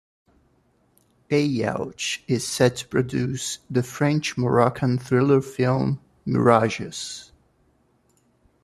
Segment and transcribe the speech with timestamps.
[1.29, 7.31] Ayouch is set to produce the French-Moroccan thriller film Mirages.